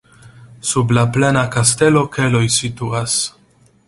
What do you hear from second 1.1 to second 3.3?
plena kastelo keloj situas.